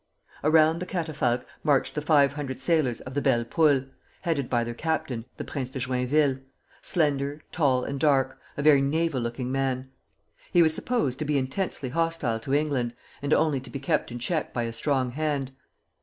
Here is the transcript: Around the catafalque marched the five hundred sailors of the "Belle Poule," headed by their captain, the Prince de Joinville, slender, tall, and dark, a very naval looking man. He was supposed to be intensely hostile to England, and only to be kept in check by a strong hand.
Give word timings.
Around 0.43 0.79
the 0.79 0.87
catafalque 0.87 1.45
marched 1.63 1.93
the 1.93 2.01
five 2.01 2.33
hundred 2.33 2.59
sailors 2.59 3.01
of 3.01 3.13
the 3.13 3.21
"Belle 3.21 3.45
Poule," 3.45 3.83
headed 4.21 4.49
by 4.49 4.63
their 4.63 4.73
captain, 4.73 5.25
the 5.37 5.43
Prince 5.43 5.69
de 5.69 5.77
Joinville, 5.77 6.39
slender, 6.81 7.43
tall, 7.51 7.83
and 7.83 7.99
dark, 7.99 8.41
a 8.57 8.63
very 8.63 8.81
naval 8.81 9.21
looking 9.21 9.51
man. 9.51 9.91
He 10.51 10.63
was 10.63 10.73
supposed 10.73 11.19
to 11.19 11.25
be 11.25 11.37
intensely 11.37 11.89
hostile 11.89 12.39
to 12.39 12.53
England, 12.55 12.95
and 13.21 13.31
only 13.31 13.59
to 13.59 13.69
be 13.69 13.79
kept 13.79 14.11
in 14.11 14.17
check 14.17 14.51
by 14.53 14.63
a 14.63 14.73
strong 14.73 15.11
hand. 15.11 15.51